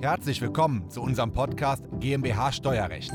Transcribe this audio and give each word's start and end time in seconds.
Herzlich 0.00 0.40
willkommen 0.40 0.88
zu 0.90 1.02
unserem 1.02 1.32
Podcast 1.32 1.82
GmbH 1.98 2.52
Steuerrecht. 2.52 3.10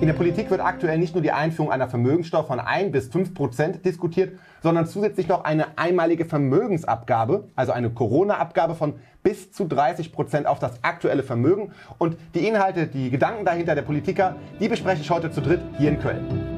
In 0.00 0.06
der 0.06 0.14
Politik 0.14 0.50
wird 0.50 0.62
aktuell 0.62 0.96
nicht 0.96 1.14
nur 1.14 1.20
die 1.20 1.32
Einführung 1.32 1.70
einer 1.70 1.88
Vermögenssteuer 1.88 2.44
von 2.44 2.58
1 2.58 2.90
bis 2.90 3.08
5 3.08 3.34
Prozent 3.34 3.84
diskutiert, 3.84 4.38
sondern 4.62 4.86
zusätzlich 4.86 5.28
noch 5.28 5.44
eine 5.44 5.76
einmalige 5.76 6.24
Vermögensabgabe, 6.24 7.48
also 7.56 7.72
eine 7.72 7.90
Corona-Abgabe 7.90 8.74
von 8.74 8.94
bis 9.22 9.52
zu 9.52 9.66
30 9.66 10.10
Prozent 10.10 10.46
auf 10.46 10.58
das 10.58 10.82
aktuelle 10.82 11.22
Vermögen. 11.22 11.72
Und 11.98 12.16
die 12.34 12.46
Inhalte, 12.46 12.86
die 12.86 13.10
Gedanken 13.10 13.44
dahinter 13.44 13.74
der 13.74 13.82
Politiker, 13.82 14.36
die 14.58 14.68
bespreche 14.68 15.02
ich 15.02 15.10
heute 15.10 15.30
zu 15.30 15.42
dritt 15.42 15.60
hier 15.76 15.90
in 15.90 16.00
Köln. 16.00 16.53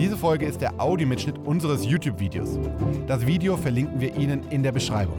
Diese 0.00 0.16
Folge 0.16 0.46
ist 0.46 0.62
der 0.62 0.80
Audiomitschnitt 0.80 1.36
unseres 1.44 1.84
YouTube-Videos. 1.84 2.58
Das 3.06 3.26
Video 3.26 3.58
verlinken 3.58 4.00
wir 4.00 4.16
Ihnen 4.16 4.48
in 4.48 4.62
der 4.62 4.72
Beschreibung. 4.72 5.18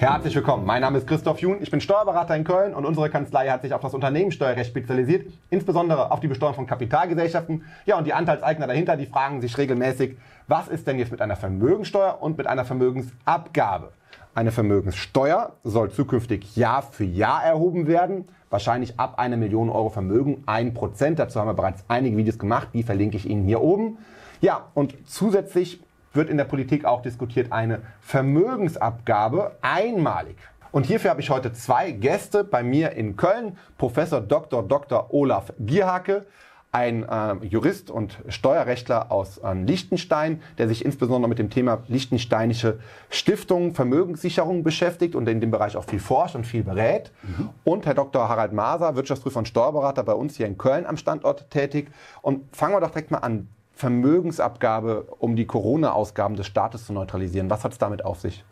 Herzlich 0.00 0.36
willkommen. 0.36 0.64
Mein 0.64 0.82
Name 0.82 0.98
ist 0.98 1.08
Christoph 1.08 1.40
Jun. 1.40 1.56
Ich 1.60 1.72
bin 1.72 1.80
Steuerberater 1.80 2.36
in 2.36 2.44
Köln 2.44 2.72
und 2.72 2.84
unsere 2.84 3.10
Kanzlei 3.10 3.48
hat 3.48 3.62
sich 3.62 3.74
auf 3.74 3.80
das 3.80 3.94
Unternehmenssteuerrecht 3.94 4.70
spezialisiert, 4.70 5.26
insbesondere 5.50 6.12
auf 6.12 6.20
die 6.20 6.28
Besteuerung 6.28 6.54
von 6.54 6.66
Kapitalgesellschaften. 6.68 7.64
Ja, 7.84 7.98
und 7.98 8.06
die 8.06 8.12
Anteilseigner 8.12 8.68
dahinter, 8.68 8.96
die 8.96 9.06
fragen 9.06 9.40
sich 9.40 9.58
regelmäßig, 9.58 10.16
was 10.46 10.68
ist 10.68 10.86
denn 10.86 11.00
jetzt 11.00 11.10
mit 11.10 11.20
einer 11.20 11.34
Vermögensteuer 11.34 12.18
und 12.20 12.38
mit 12.38 12.46
einer 12.46 12.64
Vermögensabgabe? 12.64 13.90
Eine 14.36 14.52
Vermögenssteuer 14.52 15.54
soll 15.64 15.90
zukünftig 15.90 16.54
Jahr 16.54 16.82
für 16.82 17.02
Jahr 17.02 17.42
erhoben 17.42 17.88
werden, 17.88 18.28
wahrscheinlich 18.50 19.00
ab 19.00 19.18
einer 19.18 19.36
Million 19.36 19.68
Euro 19.68 19.88
Vermögen, 19.88 20.44
ein 20.46 20.74
Prozent. 20.74 21.18
Dazu 21.18 21.40
haben 21.40 21.48
wir 21.48 21.54
bereits 21.54 21.84
einige 21.88 22.16
Videos 22.16 22.38
gemacht, 22.38 22.68
die 22.72 22.84
verlinke 22.84 23.16
ich 23.16 23.28
Ihnen 23.28 23.42
hier 23.42 23.60
oben. 23.60 23.98
Ja, 24.40 24.66
und 24.74 24.94
zusätzlich 25.08 25.80
wird 26.18 26.28
in 26.28 26.36
der 26.36 26.44
Politik 26.44 26.84
auch 26.84 27.00
diskutiert 27.00 27.52
eine 27.52 27.80
Vermögensabgabe 28.00 29.52
einmalig. 29.62 30.36
Und 30.70 30.84
hierfür 30.84 31.10
habe 31.10 31.22
ich 31.22 31.30
heute 31.30 31.54
zwei 31.54 31.92
Gäste 31.92 32.44
bei 32.44 32.62
mir 32.62 32.92
in 32.92 33.16
Köln. 33.16 33.56
Professor 33.78 34.20
Dr. 34.20 34.62
Dr. 34.62 35.14
Olaf 35.14 35.52
Gierhake, 35.58 36.26
ein 36.70 37.08
äh, 37.08 37.34
Jurist 37.46 37.90
und 37.90 38.18
Steuerrechtler 38.28 39.10
aus 39.10 39.38
äh, 39.38 39.54
Liechtenstein, 39.54 40.42
der 40.58 40.68
sich 40.68 40.84
insbesondere 40.84 41.28
mit 41.28 41.38
dem 41.38 41.48
Thema 41.48 41.82
Liechtensteinische 41.88 42.80
Stiftung, 43.08 43.74
Vermögenssicherung 43.74 44.62
beschäftigt 44.62 45.14
und 45.14 45.26
in 45.28 45.40
dem 45.40 45.50
Bereich 45.50 45.76
auch 45.76 45.84
viel 45.84 46.00
forscht 46.00 46.34
und 46.34 46.46
viel 46.46 46.64
berät. 46.64 47.10
Mhm. 47.22 47.48
Und 47.64 47.86
Herr 47.86 47.94
Dr. 47.94 48.28
Harald 48.28 48.52
Maser, 48.52 48.96
Wirtschaftsprüfer 48.96 49.38
und 49.38 49.48
Steuerberater 49.48 50.02
bei 50.02 50.12
uns 50.12 50.36
hier 50.36 50.46
in 50.46 50.58
Köln 50.58 50.84
am 50.84 50.98
Standort 50.98 51.48
tätig. 51.48 51.88
Und 52.20 52.54
fangen 52.54 52.74
wir 52.74 52.80
doch 52.80 52.90
direkt 52.90 53.10
mal 53.10 53.18
an. 53.18 53.48
Vermögensabgabe, 53.78 55.06
um 55.20 55.36
die 55.36 55.46
Corona-Ausgaben 55.46 56.34
des 56.34 56.48
Staates 56.48 56.86
zu 56.86 56.92
neutralisieren. 56.92 57.48
Was 57.48 57.62
hat 57.62 57.70
es 57.70 57.78
damit 57.78 58.04
auf 58.04 58.18
sich? 58.18 58.44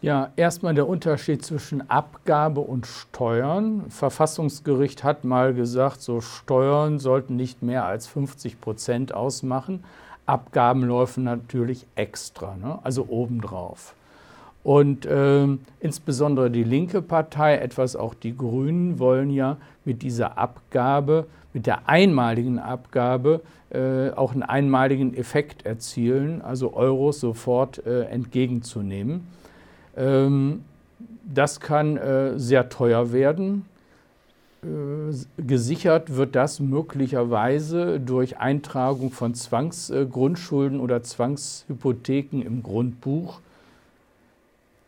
Ja, 0.00 0.32
erstmal 0.36 0.74
der 0.74 0.88
Unterschied 0.88 1.44
zwischen 1.44 1.90
Abgabe 1.90 2.62
und 2.62 2.86
Steuern. 2.86 3.90
Verfassungsgericht 3.90 5.04
hat 5.04 5.22
mal 5.24 5.52
gesagt, 5.52 6.00
so 6.00 6.22
Steuern 6.22 6.98
sollten 6.98 7.36
nicht 7.36 7.62
mehr 7.62 7.84
als 7.84 8.06
50 8.06 8.58
Prozent 8.58 9.12
ausmachen. 9.12 9.84
Abgaben 10.24 10.88
laufen 10.88 11.24
natürlich 11.24 11.86
extra, 11.94 12.56
ne? 12.56 12.78
also 12.84 13.04
obendrauf. 13.10 13.94
Und 14.64 15.04
äh, 15.04 15.46
insbesondere 15.80 16.50
die 16.50 16.64
linke 16.64 17.02
Partei, 17.02 17.56
etwas 17.58 17.96
auch 17.96 18.14
die 18.14 18.34
Grünen, 18.34 18.98
wollen 18.98 19.28
ja 19.28 19.58
mit 19.84 20.02
dieser 20.02 20.38
Abgabe, 20.38 21.26
mit 21.52 21.66
der 21.66 21.86
einmaligen 21.86 22.58
Abgabe, 22.58 23.42
äh, 23.70 24.10
auch 24.10 24.32
einen 24.32 24.42
einmaligen 24.42 25.14
Effekt 25.14 25.66
erzielen, 25.66 26.40
also 26.40 26.74
Euros 26.74 27.20
sofort 27.20 27.86
äh, 27.86 28.04
entgegenzunehmen. 28.04 29.26
Ähm, 29.96 30.64
das 31.24 31.60
kann 31.60 31.98
äh, 31.98 32.38
sehr 32.38 32.70
teuer 32.70 33.12
werden. 33.12 33.66
Äh, 34.62 35.14
gesichert 35.42 36.16
wird 36.16 36.34
das 36.34 36.58
möglicherweise 36.60 38.00
durch 38.00 38.38
Eintragung 38.38 39.10
von 39.10 39.34
Zwangsgrundschulden 39.34 40.80
oder 40.80 41.02
Zwangshypotheken 41.02 42.40
im 42.40 42.62
Grundbuch 42.62 43.40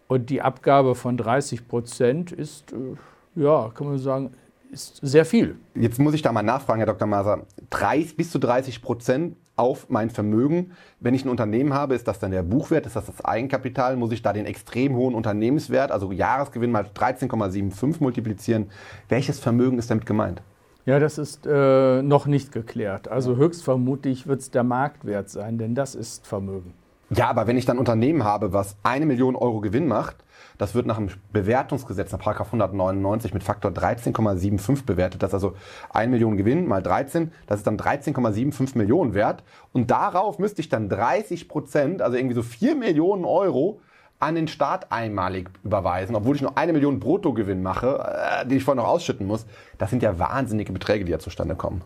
und 0.09 0.31
die 0.31 0.43
Abgabe 0.43 0.95
von 0.95 1.17
30 1.17 1.69
Prozent 1.69 2.33
ist, 2.33 2.73
äh, 2.73 3.41
ja, 3.41 3.71
kann 3.75 3.89
man 3.89 3.99
sagen, 3.99 4.31
ist 4.71 4.99
sehr 5.03 5.25
viel. 5.25 5.57
Jetzt 5.75 5.99
muss 5.99 6.15
ich 6.15 6.23
da 6.23 6.33
mal 6.33 6.43
nachfragen, 6.43 6.79
Herr 6.79 6.87
Dr. 6.87 7.07
Maser. 7.07 7.47
30, 7.71 8.17
bis 8.17 8.31
zu 8.31 8.39
30 8.39 8.83
Prozent 8.83 9.37
auf 9.57 9.89
mein 9.89 10.11
Vermögen. 10.11 10.73
Wenn 11.01 11.15
ich 11.15 11.25
ein 11.25 11.29
Unternehmen 11.29 11.73
habe, 11.73 11.95
ist 11.95 12.07
das 12.07 12.19
dann 12.19 12.31
der 12.31 12.43
Buchwert, 12.43 12.87
ist 12.87 12.97
das 12.97 13.07
das 13.07 13.25
Eigenkapital? 13.25 13.97
Muss 13.97 14.13
ich 14.13 14.23
da 14.23 14.33
den 14.33 14.47
extrem 14.47 14.95
hohen 14.95 15.15
Unternehmenswert, 15.15 15.91
also 15.91 16.13
Jahresgewinn 16.13 16.71
mal 16.71 16.85
13,75 16.85 17.97
multiplizieren? 18.01 18.71
Welches 19.09 19.41
Vermögen 19.41 19.79
ist 19.79 19.91
damit 19.91 20.07
gemeint? 20.07 20.43
Ja, 20.85 21.01
das 21.01 21.19
ist 21.19 21.47
äh, 21.47 22.03
noch 22.03 22.27
nicht 22.27 22.53
geklärt. 22.53 23.09
Also 23.09 23.37
höchstvermutlich 23.37 24.29
wird 24.29 24.41
es 24.41 24.51
der 24.51 24.63
Marktwert 24.63 25.31
sein, 25.31 25.59
denn 25.59 25.75
das 25.75 25.97
ist 25.97 26.27
Vermögen. 26.27 26.75
Ja, 27.11 27.29
aber 27.29 27.47
wenn 27.47 27.57
ich 27.57 27.65
dann 27.65 27.77
ein 27.77 27.81
Unternehmen 27.81 28.25
habe, 28.25 28.53
was 28.53 28.77
eine 28.83 29.07
Million 29.07 29.37
Euro 29.37 29.61
Gewinn 29.61 29.87
macht, 29.87 30.17
das 30.59 30.75
wird 30.75 30.87
nach 30.87 30.97
dem 30.97 31.09
Bewertungsgesetz, 31.33 32.11
nach 32.13 32.21
199 32.27 33.33
mit 33.33 33.45
Faktor 33.45 33.71
13,75 33.71 34.85
bewertet. 34.85 35.23
Das 35.23 35.31
ist 35.31 35.35
also 35.35 35.55
1 35.91 36.11
Million 36.11 36.37
Gewinn 36.37 36.67
mal 36.67 36.83
13, 36.83 37.31
das 37.47 37.59
ist 37.59 37.67
dann 37.67 37.77
13,75 37.77 38.77
Millionen 38.77 39.15
wert. 39.15 39.45
Und 39.73 39.91
darauf 39.91 40.39
müsste 40.39 40.61
ich 40.61 40.69
dann 40.69 40.89
30 40.89 41.49
Prozent, 41.49 42.03
also 42.03 42.17
irgendwie 42.17 42.35
so 42.35 42.43
4 42.43 42.75
Millionen 42.75 43.25
Euro, 43.25 43.81
an 44.19 44.35
den 44.35 44.49
Staat 44.49 44.91
einmalig 44.91 45.51
überweisen, 45.63 46.17
obwohl 46.17 46.37
ich 46.37 46.43
nur 46.43 46.57
eine 46.57 46.73
Million 46.73 47.01
Bruttogewinn 47.01 47.63
mache, 47.63 47.99
äh, 48.43 48.47
die 48.47 48.57
ich 48.57 48.65
vorher 48.65 48.83
noch 48.83 48.89
ausschütten 48.89 49.27
muss. 49.27 49.45
Das 49.77 49.91
sind 49.91 50.03
ja 50.03 50.19
wahnsinnige 50.19 50.73
Beträge, 50.73 51.05
die 51.05 51.13
ja 51.13 51.19
zustande 51.19 51.55
kommen. 51.55 51.83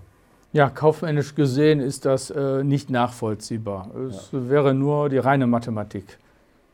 Ja, 0.52 0.68
kaufmännisch 0.68 1.34
gesehen 1.34 1.80
ist 1.80 2.04
das 2.04 2.30
äh, 2.30 2.64
nicht 2.64 2.90
nachvollziehbar. 2.90 3.88
Es 4.08 4.30
ja. 4.32 4.48
wäre 4.48 4.74
nur 4.74 5.08
die 5.08 5.18
reine 5.18 5.46
Mathematik. 5.46 6.18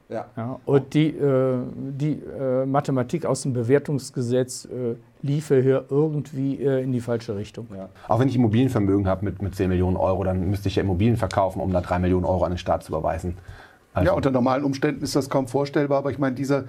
Ja. 0.09 0.27
ja 0.37 0.59
und 0.65 0.95
die, 0.95 1.09
äh, 1.09 1.59
die 1.75 2.13
äh, 2.13 2.65
Mathematik 2.65 3.27
aus 3.27 3.43
dem 3.43 3.53
Bewertungsgesetz 3.53 4.65
äh, 4.67 4.95
liefe 5.21 5.61
hier 5.61 5.85
irgendwie 5.91 6.63
äh, 6.63 6.83
in 6.83 6.93
die 6.93 7.01
falsche 7.01 7.37
Richtung. 7.37 7.67
Ja. 7.77 7.89
Auch 8.09 8.19
wenn 8.19 8.29
ich 8.29 8.37
Immobilienvermögen 8.37 9.07
habe 9.09 9.25
mit, 9.25 9.43
mit 9.43 9.55
10 9.55 9.69
Millionen 9.69 9.97
Euro, 9.97 10.25
dann 10.25 10.49
müsste 10.49 10.69
ich 10.69 10.77
ja 10.77 10.83
Immobilien 10.83 11.17
verkaufen, 11.17 11.61
um 11.61 11.73
da 11.73 11.81
3 11.81 11.99
Millionen 11.99 12.25
Euro 12.25 12.45
an 12.45 12.53
den 12.53 12.59
Staat 12.59 12.85
zu 12.85 12.93
überweisen. 12.93 13.37
Also 13.97 14.11
ja, 14.11 14.13
unter 14.15 14.31
normalen 14.31 14.65
Umständen 14.65 15.03
ist 15.03 15.17
das 15.17 15.31
kaum 15.31 15.49
vorstellbar, 15.49 15.99
aber 15.99 16.11
ich 16.11 16.19
meine, 16.19 16.35
dieser, 16.35 16.65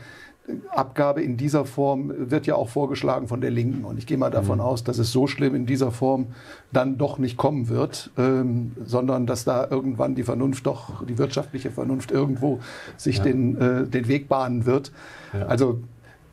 Abgabe 0.70 1.22
in 1.22 1.36
dieser 1.36 1.66
Form 1.66 2.14
wird 2.16 2.48
ja 2.48 2.56
auch 2.56 2.70
vorgeschlagen 2.70 3.28
von 3.28 3.42
der 3.42 3.52
Linken. 3.52 3.84
Und 3.84 3.98
ich 3.98 4.08
gehe 4.08 4.18
mal 4.18 4.30
davon 4.30 4.60
mhm. 4.60 4.64
aus, 4.64 4.84
dass 4.84 4.98
es 4.98 5.12
so 5.12 5.28
schlimm 5.28 5.56
in 5.56 5.66
dieser 5.66 5.92
Form 5.92 6.28
dann 6.72 6.98
doch 6.98 7.18
nicht 7.18 7.36
kommen 7.36 7.68
wird, 7.68 8.12
ähm, 8.18 8.72
sondern 8.86 9.26
dass 9.26 9.44
da 9.44 9.68
irgendwann 9.70 10.16
die 10.16 10.24
Vernunft 10.24 10.66
doch, 10.66 11.06
die 11.06 11.18
wirtschaftliche 11.18 11.70
Vernunft 11.70 12.12
irgendwo 12.12 12.60
sich 12.96 13.18
ja. 13.18 13.24
den, 13.26 13.58
äh, 13.60 13.88
den 13.88 14.08
Weg 14.08 14.30
bahnen 14.30 14.66
wird. 14.66 14.94
Ja. 15.34 15.48
Also 15.48 15.82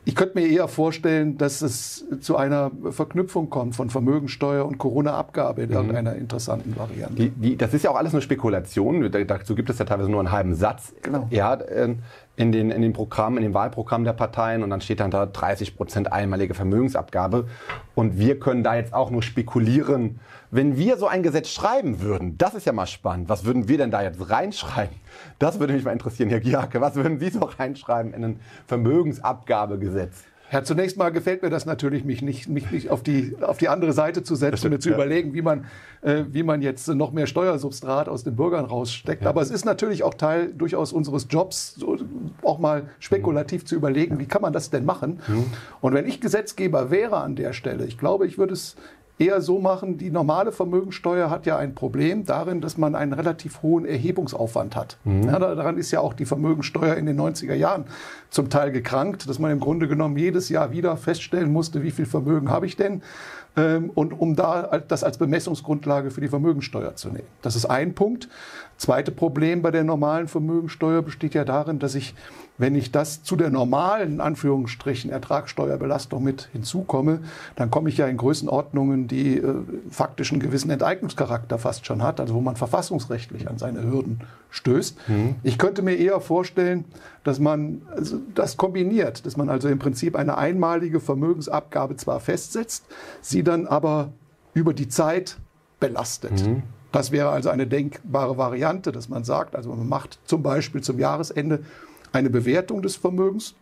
ich 0.05 0.15
könnte 0.15 0.39
mir 0.39 0.47
eher 0.47 0.67
vorstellen, 0.67 1.37
dass 1.37 1.63
es 1.63 2.05
zu 2.21 2.37
einer 2.37 2.71
Verknüpfung 2.91 3.49
kommt 3.49 3.75
von 3.75 3.89
Vermögensteuer 3.89 4.65
und 4.65 4.77
Corona-Abgabe 4.77 5.63
in 5.63 5.69
mhm. 5.69 5.75
irgendeiner 5.75 6.15
interessanten 6.15 6.77
Variante. 6.77 7.15
Die, 7.15 7.29
die, 7.29 7.57
das 7.57 7.73
ist 7.73 7.83
ja 7.83 7.89
auch 7.89 7.95
alles 7.95 8.13
eine 8.13 8.21
Spekulation. 8.21 9.11
Dazu 9.11 9.55
gibt 9.55 9.69
es 9.69 9.79
ja 9.79 9.85
teilweise 9.85 10.09
nur 10.09 10.19
einen 10.19 10.31
halben 10.31 10.53
Satz. 10.53 10.93
Genau. 11.01 11.27
Ja, 11.31 11.55
äh, 11.55 11.95
in 12.37 12.51
den, 12.51 12.71
in 12.71 12.81
den 12.81 12.93
Programmen, 12.93 13.37
in 13.37 13.43
den 13.43 13.53
Wahlprogrammen 13.53 14.05
der 14.05 14.13
Parteien 14.13 14.63
und 14.63 14.69
dann 14.69 14.81
steht 14.81 14.99
dann 14.99 15.11
da 15.11 15.25
30 15.25 15.75
Prozent 15.75 16.11
einmalige 16.11 16.53
Vermögensabgabe. 16.53 17.47
Und 17.93 18.19
wir 18.19 18.39
können 18.39 18.63
da 18.63 18.75
jetzt 18.75 18.93
auch 18.93 19.09
nur 19.09 19.23
spekulieren. 19.23 20.19
Wenn 20.51 20.77
wir 20.77 20.97
so 20.97 21.07
ein 21.07 21.23
Gesetz 21.23 21.49
schreiben 21.49 22.01
würden, 22.01 22.37
das 22.37 22.53
ist 22.53 22.65
ja 22.65 22.73
mal 22.73 22.87
spannend. 22.87 23.29
Was 23.29 23.45
würden 23.45 23.67
wir 23.67 23.77
denn 23.77 23.91
da 23.91 24.01
jetzt 24.01 24.29
reinschreiben? 24.29 24.95
Das 25.39 25.59
würde 25.59 25.73
mich 25.73 25.83
mal 25.83 25.91
interessieren, 25.91 26.29
Herr 26.29 26.41
Giacke. 26.41 26.81
Was 26.81 26.95
würden 26.95 27.19
Sie 27.19 27.29
so 27.29 27.39
reinschreiben 27.39 28.13
in 28.13 28.23
ein 28.23 28.39
Vermögensabgabegesetz? 28.67 30.23
Ja, 30.51 30.63
zunächst 30.63 30.95
mal 30.97 31.09
gefällt 31.09 31.41
mir 31.41 31.49
das 31.49 31.65
natürlich, 31.65 32.05
mich 32.05 32.21
nicht, 32.21 32.47
mich 32.47 32.69
nicht 32.69 32.89
auf, 32.89 33.01
die, 33.01 33.35
auf 33.41 33.57
die 33.57 33.67
andere 33.67 33.93
Seite 33.93 34.23
zu 34.23 34.35
setzen 34.35 34.73
und 34.73 34.81
zu 34.81 34.89
ja. 34.89 34.95
überlegen, 34.95 35.33
wie 35.33 35.41
man, 35.41 35.65
äh, 36.01 36.23
wie 36.29 36.43
man 36.43 36.61
jetzt 36.61 36.87
noch 36.87 37.11
mehr 37.11 37.25
Steuersubstrat 37.25 38.07
aus 38.07 38.23
den 38.23 38.35
Bürgern 38.35 38.65
raussteckt. 38.65 39.23
Ja. 39.23 39.29
Aber 39.29 39.41
es 39.41 39.49
ist 39.49 39.65
natürlich 39.65 40.03
auch 40.03 40.13
Teil 40.13 40.53
durchaus 40.53 40.93
unseres 40.93 41.27
Jobs, 41.29 41.75
so, 41.75 41.97
auch 42.43 42.59
mal 42.59 42.89
spekulativ 42.99 43.63
mhm. 43.63 43.67
zu 43.67 43.75
überlegen, 43.75 44.19
wie 44.19 44.27
kann 44.27 44.41
man 44.41 44.53
das 44.53 44.69
denn 44.69 44.85
machen. 44.85 45.19
Mhm. 45.27 45.45
Und 45.81 45.93
wenn 45.93 46.07
ich 46.07 46.21
Gesetzgeber 46.21 46.91
wäre 46.91 47.17
an 47.17 47.35
der 47.35 47.53
Stelle, 47.53 47.85
ich 47.85 47.97
glaube, 47.97 48.27
ich 48.27 48.37
würde 48.37 48.53
es 48.53 48.75
eher 49.17 49.41
so 49.41 49.59
machen, 49.59 49.97
die 49.97 50.11
normale 50.11 50.51
Vermögensteuer 50.51 51.29
hat 51.29 51.45
ja 51.45 51.57
ein 51.57 51.73
Problem 51.73 52.25
darin, 52.25 52.61
dass 52.61 52.77
man 52.77 52.95
einen 52.95 53.13
relativ 53.13 53.61
hohen 53.61 53.85
Erhebungsaufwand 53.85 54.75
hat. 54.75 54.97
Mhm. 55.03 55.23
Ja, 55.23 55.39
daran 55.39 55.77
ist 55.77 55.91
ja 55.91 56.01
auch 56.01 56.13
die 56.13 56.25
Vermögensteuer 56.25 56.95
in 56.95 57.05
den 57.05 57.19
90er 57.19 57.53
Jahren 57.53 57.85
zum 58.29 58.49
Teil 58.49 58.71
gekrankt, 58.71 59.29
dass 59.29 59.39
man 59.39 59.51
im 59.51 59.59
Grunde 59.59 59.87
genommen 59.87 60.17
jedes 60.17 60.49
Jahr 60.49 60.71
wieder 60.71 60.97
feststellen 60.97 61.51
musste, 61.51 61.83
wie 61.83 61.91
viel 61.91 62.05
Vermögen 62.05 62.49
habe 62.49 62.65
ich 62.65 62.75
denn 62.75 63.01
ähm, 63.57 63.89
und 63.93 64.19
um 64.19 64.35
da 64.35 64.79
das 64.87 65.03
als 65.03 65.17
Bemessungsgrundlage 65.17 66.11
für 66.11 66.21
die 66.21 66.27
Vermögensteuer 66.27 66.95
zu 66.95 67.09
nehmen. 67.09 67.27
Das 67.41 67.55
ist 67.55 67.65
ein 67.65 67.93
Punkt. 67.93 68.27
Zweite 68.77 69.11
Problem 69.11 69.61
bei 69.61 69.71
der 69.71 69.83
normalen 69.83 70.27
Vermögensteuer 70.27 71.01
besteht 71.01 71.33
ja 71.33 71.45
darin, 71.45 71.79
dass 71.79 71.95
ich, 71.95 72.13
wenn 72.57 72.75
ich 72.75 72.91
das 72.91 73.23
zu 73.23 73.35
der 73.35 73.49
normalen 73.49 74.21
Anführungsstrichen 74.21 75.11
Ertragssteuerbelastung 75.11 76.23
mit 76.23 76.49
hinzukomme, 76.53 77.19
dann 77.55 77.69
komme 77.69 77.89
ich 77.89 77.97
ja 77.97 78.07
in 78.07 78.17
Größenordnungen, 78.17 79.07
die 79.07 79.37
äh, 79.37 79.55
faktisch 79.89 80.31
einen 80.31 80.41
gewissen 80.41 80.69
Enteignungscharakter 80.69 81.57
fast 81.57 81.85
schon 81.85 82.01
hat, 82.01 82.19
also 82.19 82.33
wo 82.35 82.41
man 82.41 82.55
verfassungsrechtlich 82.55 83.49
an 83.49 83.57
seine 83.57 83.83
Hürden 83.83 84.21
stößt. 84.51 84.97
Mhm. 85.09 85.35
Ich 85.43 85.57
könnte 85.57 85.81
mir 85.81 85.95
eher 85.95 86.21
vorstellen, 86.21 86.85
dass 87.23 87.39
man 87.39 87.81
also 87.93 88.19
das 88.33 88.55
kombiniert, 88.55 89.25
dass 89.25 89.35
man 89.35 89.49
also 89.49 89.67
im 89.67 89.79
Prinzip 89.79 90.15
eine 90.15 90.37
einmalige 90.37 90.99
Vermögensabgabe 90.99 91.97
zwar 91.97 92.19
festsetzt, 92.19 92.85
sie 93.21 93.43
dann 93.43 93.67
aber 93.67 94.13
über 94.53 94.73
die 94.73 94.87
Zeit 94.87 95.37
belastet. 95.79 96.47
Mhm. 96.47 96.63
Das 96.93 97.11
wäre 97.11 97.29
also 97.29 97.49
eine 97.49 97.67
denkbare 97.67 98.37
Variante, 98.37 98.93
dass 98.93 99.09
man 99.09 99.25
sagt, 99.25 99.57
also 99.57 99.69
man 99.69 99.89
macht 99.89 100.19
zum 100.23 100.41
Beispiel 100.41 100.81
zum 100.81 100.97
Jahresende 100.97 101.59
eine 102.15 102.29
Bewertung 102.29 102.81
des 102.81 102.95
Vermögens 102.95 103.55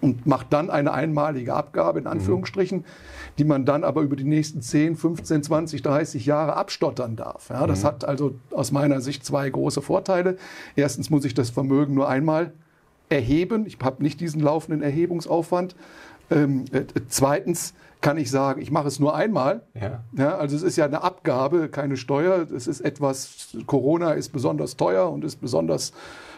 und 0.00 0.26
macht 0.26 0.52
dann 0.52 0.70
eine 0.70 0.92
einmalige 0.92 1.54
Abgabe 1.54 1.98
in 1.98 2.06
Anführungsstrichen, 2.06 2.78
mhm. 2.78 2.84
die 3.38 3.44
man 3.44 3.64
dann 3.64 3.84
aber 3.84 4.02
über 4.02 4.16
die 4.16 4.24
nächsten 4.24 4.62
10, 4.62 4.96
15, 4.96 5.42
20, 5.42 5.82
30 5.82 6.26
Jahre 6.26 6.56
abstottern 6.56 7.16
darf. 7.16 7.50
Ja, 7.50 7.66
das 7.66 7.82
mhm. 7.82 7.86
hat 7.86 8.04
also 8.04 8.34
aus 8.52 8.70
meiner 8.72 9.00
Sicht 9.00 9.24
zwei 9.24 9.50
große 9.50 9.82
Vorteile. 9.82 10.36
Erstens 10.76 11.10
muss 11.10 11.24
ich 11.24 11.34
das 11.34 11.50
Vermögen 11.50 11.94
nur 11.94 12.08
einmal 12.08 12.52
erheben. 13.08 13.66
Ich 13.66 13.78
habe 13.82 14.02
nicht 14.02 14.20
diesen 14.20 14.40
laufenden 14.40 14.82
Erhebungsaufwand. 14.82 15.74
Ähm, 16.30 16.64
äh, 16.72 16.84
zweitens 17.08 17.74
kann 18.00 18.16
ich 18.16 18.30
sagen, 18.30 18.60
ich 18.60 18.70
mache 18.70 18.88
es 18.88 18.98
nur 18.98 19.14
einmal. 19.14 19.62
Ja. 19.80 20.02
ja. 20.16 20.36
also 20.36 20.56
es 20.56 20.62
ist 20.62 20.76
ja 20.76 20.84
eine 20.84 21.02
Abgabe, 21.02 21.68
keine 21.68 21.96
Steuer. 21.96 22.46
Es 22.54 22.66
ist 22.66 22.80
etwas, 22.80 23.56
Corona 23.66 24.12
ist 24.12 24.30
besonders 24.30 24.76
teuer 24.76 25.10
und 25.10 25.24
ist 25.24 25.40
besonders 25.40 25.92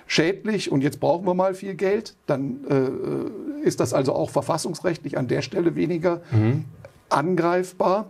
schädlich 0.07 0.71
und 0.71 0.83
jetzt 0.83 1.01
brauchen 1.01 1.27
wir 1.27 1.35
mal 1.35 1.55
viel 1.55 1.75
Geld. 1.75 2.15
Dann 2.27 2.61
äh, 2.69 3.67
ist 3.67 3.81
das 3.81 3.93
also 3.93 4.15
auch 4.15 4.31
verfassungsrechtlich 4.31 5.19
an 5.19 5.29
der 5.29 5.43
Stelle 5.43 5.75
weniger 5.75 6.21
mhm. 6.31 6.65
angreifbar. 7.09 8.07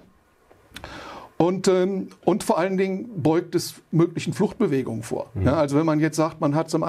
Und, 1.37 1.67
ähm, 1.69 2.09
und 2.25 2.45
vor 2.45 2.59
allen 2.59 2.77
Dingen 2.77 3.23
beugt 3.23 3.55
es 3.55 3.75
möglichen 3.91 4.33
Fluchtbewegungen 4.33 5.03
vor. 5.03 5.31
Mhm. 5.35 5.47
Ja, 5.47 5.55
also 5.55 5.77
wenn 5.77 5.87
man 5.87 6.01
jetzt 6.01 6.17
sagt, 6.17 6.41
man 6.41 6.55
hat 6.55 6.71
zum 6.71 6.83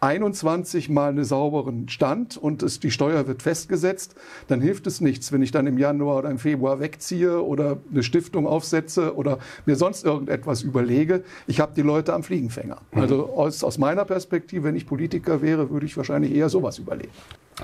31.12.2021 0.00 0.92
mal 0.92 1.10
einen 1.10 1.24
sauberen 1.24 1.88
Stand 1.88 2.36
und 2.36 2.62
es, 2.62 2.80
die 2.80 2.90
Steuer 2.90 3.26
wird 3.26 3.42
festgesetzt, 3.42 4.14
dann 4.48 4.60
hilft 4.60 4.86
es 4.86 5.00
nichts, 5.00 5.30
wenn 5.30 5.42
ich 5.42 5.50
dann 5.50 5.66
im 5.66 5.78
Januar 5.78 6.18
oder 6.18 6.30
im 6.30 6.38
Februar 6.38 6.80
wegziehe 6.80 7.42
oder 7.42 7.78
eine 7.90 8.02
Stiftung 8.02 8.46
aufsetze 8.46 9.14
oder 9.14 9.38
mir 9.66 9.76
sonst 9.76 10.04
irgendetwas 10.04 10.62
überlege. 10.62 11.22
Ich 11.46 11.60
habe 11.60 11.72
die 11.76 11.82
Leute 11.82 12.14
am 12.14 12.22
Fliegenfänger. 12.22 12.78
Mhm. 12.92 13.00
Also 13.00 13.26
aus, 13.34 13.62
aus 13.62 13.78
meiner 13.78 14.04
Perspektive, 14.04 14.64
wenn 14.64 14.76
ich 14.76 14.86
Politiker 14.86 15.42
wäre, 15.42 15.70
würde 15.70 15.86
ich 15.86 15.96
wahrscheinlich 15.96 16.34
eher 16.34 16.48
sowas 16.48 16.78
überlegen. 16.78 17.12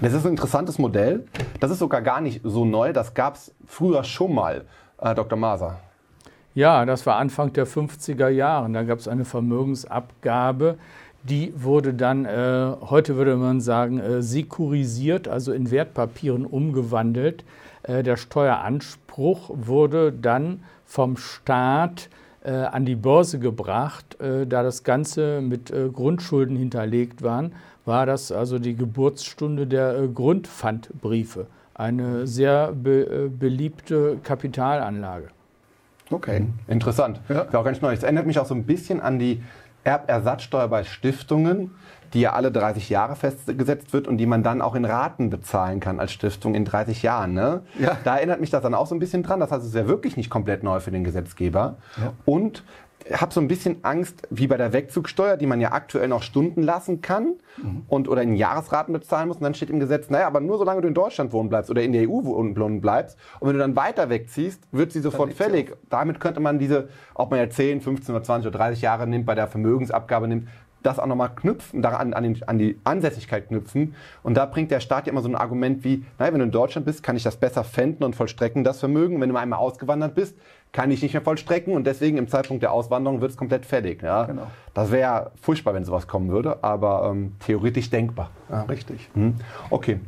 Das 0.02 0.12
ist 0.12 0.26
ein 0.26 0.32
interessantes 0.32 0.78
Modell. 0.78 1.24
Das 1.60 1.70
ist 1.70 1.78
sogar 1.78 2.02
gar 2.02 2.20
nicht 2.20 2.42
so 2.44 2.66
neu. 2.66 2.92
Das 2.92 3.14
gab 3.14 3.36
es 3.36 3.54
früher 3.66 4.04
schon 4.04 4.34
mal, 4.34 4.66
äh, 5.00 5.14
Dr. 5.14 5.38
Maser. 5.38 5.80
Ja, 6.56 6.86
das 6.86 7.04
war 7.04 7.16
Anfang 7.16 7.52
der 7.52 7.66
50er 7.66 8.28
Jahre. 8.28 8.70
Da 8.72 8.82
gab 8.82 8.98
es 8.98 9.08
eine 9.08 9.26
Vermögensabgabe. 9.26 10.78
Die 11.28 11.52
wurde 11.56 11.94
dann, 11.94 12.24
äh, 12.24 12.72
heute 12.80 13.16
würde 13.16 13.36
man 13.36 13.60
sagen, 13.60 13.98
äh, 13.98 14.22
sekurisiert, 14.22 15.28
also 15.28 15.52
in 15.52 15.70
Wertpapieren 15.70 16.46
umgewandelt. 16.46 17.44
Äh, 17.82 18.02
der 18.02 18.16
Steueranspruch 18.16 19.50
wurde 19.52 20.12
dann 20.12 20.62
vom 20.84 21.16
Staat 21.16 22.08
äh, 22.44 22.50
an 22.50 22.84
die 22.84 22.96
Börse 22.96 23.38
gebracht, 23.38 24.20
äh, 24.20 24.46
da 24.46 24.62
das 24.62 24.84
Ganze 24.84 25.40
mit 25.40 25.72
Grundschulden 25.92 26.56
hinterlegt 26.56 27.22
waren 27.22 27.52
war 27.86 28.04
das 28.04 28.32
also 28.32 28.58
die 28.58 28.76
Geburtsstunde 28.76 29.66
der 29.66 29.96
äh, 29.96 30.08
Grundpfandbriefe. 30.08 31.46
Eine 31.74 32.26
sehr 32.26 32.72
be 32.72 33.26
äh, 33.26 33.28
beliebte 33.28 34.18
Kapitalanlage. 34.22 35.28
Okay, 36.10 36.46
interessant. 36.68 37.20
Ja. 37.28 37.42
Ist 37.42 37.54
auch 37.54 37.64
ganz 37.64 37.80
neu. 37.80 37.92
Es 37.92 38.02
erinnert 38.02 38.26
mich 38.26 38.38
auch 38.38 38.46
so 38.46 38.54
ein 38.54 38.64
bisschen 38.64 39.00
an 39.00 39.18
die 39.18 39.42
Erbersatzsteuer 39.86 40.68
bei 40.68 40.84
Stiftungen, 40.84 41.70
die 42.12 42.20
ja 42.20 42.32
alle 42.32 42.50
30 42.50 42.88
Jahre 42.88 43.16
festgesetzt 43.16 43.92
wird 43.92 44.08
und 44.08 44.18
die 44.18 44.26
man 44.26 44.42
dann 44.42 44.60
auch 44.60 44.74
in 44.74 44.84
Raten 44.84 45.30
bezahlen 45.30 45.80
kann 45.80 46.00
als 46.00 46.12
Stiftung 46.12 46.54
in 46.54 46.64
30 46.64 47.02
Jahren. 47.02 47.34
Ne? 47.34 47.62
Ja. 47.78 47.96
Da 48.04 48.16
erinnert 48.16 48.40
mich 48.40 48.50
das 48.50 48.62
dann 48.62 48.74
auch 48.74 48.86
so 48.86 48.94
ein 48.94 48.98
bisschen 48.98 49.22
dran. 49.22 49.40
Das 49.40 49.50
heißt, 49.50 49.62
es 49.62 49.68
ist 49.68 49.74
ja 49.74 49.86
wirklich 49.86 50.16
nicht 50.16 50.30
komplett 50.30 50.62
neu 50.62 50.80
für 50.80 50.90
den 50.90 51.04
Gesetzgeber. 51.04 51.76
Ja. 51.96 52.12
Und 52.24 52.64
habe 53.12 53.32
so 53.32 53.40
ein 53.40 53.48
bisschen 53.48 53.84
Angst, 53.84 54.26
wie 54.30 54.46
bei 54.46 54.56
der 54.56 54.72
Wegzugsteuer, 54.72 55.36
die 55.36 55.46
man 55.46 55.60
ja 55.60 55.72
aktuell 55.72 56.08
noch 56.08 56.22
Stunden 56.22 56.62
lassen 56.62 57.00
kann 57.00 57.34
mhm. 57.56 57.82
und 57.88 58.08
oder 58.08 58.22
in 58.22 58.34
Jahresraten 58.34 58.92
bezahlen 58.92 59.28
muss. 59.28 59.36
Und 59.38 59.44
dann 59.44 59.54
steht 59.54 59.70
im 59.70 59.80
Gesetz, 59.80 60.10
naja, 60.10 60.26
aber 60.26 60.40
nur 60.40 60.58
solange 60.58 60.80
du 60.82 60.88
in 60.88 60.94
Deutschland 60.94 61.32
wohnen 61.32 61.48
bleibst 61.48 61.70
oder 61.70 61.82
in 61.82 61.92
der 61.92 62.08
EU 62.08 62.24
wohnen 62.24 62.80
bleibst. 62.80 63.16
Und 63.40 63.48
wenn 63.48 63.54
du 63.54 63.60
dann 63.60 63.76
weiter 63.76 64.08
wegziehst, 64.10 64.62
wird 64.72 64.92
sie 64.92 65.00
sofort 65.00 65.32
fällig. 65.32 65.76
Damit 65.88 66.20
könnte 66.20 66.40
man 66.40 66.58
diese, 66.58 66.88
ob 67.14 67.30
man 67.30 67.40
ja 67.40 67.48
10, 67.48 67.80
15 67.80 68.14
oder 68.14 68.24
20 68.24 68.48
oder 68.48 68.58
30 68.58 68.82
Jahre 68.82 69.06
nimmt, 69.06 69.26
bei 69.26 69.34
der 69.34 69.46
Vermögensabgabe 69.46 70.28
nimmt, 70.28 70.48
das 70.86 70.98
auch 70.98 71.06
nochmal 71.06 71.34
knüpfen, 71.34 71.82
daran 71.82 72.14
an, 72.14 72.22
den, 72.22 72.42
an, 72.46 72.58
die 72.58 72.78
Ansässigkeit 72.84 73.48
knüpfen. 73.48 73.94
Und 74.22 74.36
da 74.36 74.46
bringt 74.46 74.70
der 74.70 74.80
Staat 74.80 75.06
ja 75.06 75.12
immer 75.12 75.22
so 75.22 75.28
ein 75.28 75.34
Argument 75.34 75.82
wie, 75.84 76.04
naja, 76.18 76.32
wenn 76.32 76.38
du 76.38 76.46
in 76.46 76.52
Deutschland 76.52 76.86
bist, 76.86 77.02
kann 77.02 77.16
ich 77.16 77.24
das 77.24 77.36
besser 77.36 77.64
fänden 77.64 78.04
und 78.04 78.14
vollstrecken, 78.14 78.62
das 78.62 78.78
Vermögen. 78.78 79.20
Wenn 79.20 79.28
du 79.28 79.36
einmal 79.36 79.58
ausgewandert 79.58 80.14
bist, 80.14 80.36
kann 80.76 80.90
ich 80.90 81.00
nicht 81.02 81.14
mehr 81.14 81.22
vollstrecken 81.22 81.74
und 81.74 81.86
deswegen 81.86 82.18
im 82.18 82.28
Zeitpunkt 82.28 82.62
der 82.62 82.70
Auswanderung 82.70 83.22
wird 83.22 83.30
es 83.30 83.38
komplett 83.38 83.64
fertig. 83.64 84.02
Ja? 84.02 84.24
Genau. 84.24 84.46
Das 84.74 84.92
wäre 84.92 85.30
furchtbar, 85.40 85.72
wenn 85.72 85.86
sowas 85.86 86.06
kommen 86.06 86.28
würde, 86.28 86.62
aber 86.62 87.10
ähm, 87.10 87.34
theoretisch 87.40 87.88
denkbar. 87.88 88.28
Ja, 88.50 88.62
richtig. 88.64 89.08
Hm. 89.14 89.36
Okay. 89.70 90.00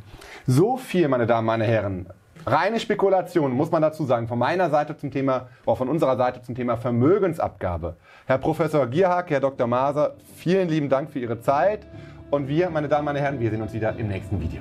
So 0.47 0.77
viel, 0.77 1.09
meine 1.09 1.27
Damen, 1.27 1.47
meine 1.47 1.65
Herren. 1.65 2.07
Reine 2.45 2.79
Spekulation, 2.81 3.53
muss 3.53 3.71
man 3.71 3.81
dazu 3.81 4.05
sagen, 4.05 4.29
von 4.29 4.39
meiner 4.39 4.69
Seite 4.69 4.95
zum 4.95 5.11
Thema, 5.11 5.49
auch 5.65 5.79
von 5.79 5.89
unserer 5.89 6.19
Seite 6.19 6.43
zum 6.43 6.55
Thema 6.55 6.77
Vermögensabgabe. 6.77 7.97
Herr 8.27 8.37
Professor 8.39 8.87
Gierhack, 8.87 9.31
Herr 9.31 9.41
Dr. 9.41 9.67
Maser, 9.67 10.17
vielen 10.37 10.69
lieben 10.69 10.91
Dank 10.91 11.11
für 11.11 11.19
Ihre 11.19 11.41
Zeit. 11.41 11.87
Und 12.31 12.47
wir, 12.47 12.69
meine 12.69 12.89
Damen, 12.89 13.07
meine 13.07 13.21
Herren, 13.21 13.41
wir 13.41 13.51
sehen 13.51 13.63
uns 13.63 13.73
wieder 13.73 13.97
im 13.97 14.09
nächsten 14.09 14.39
Video. 14.39 14.61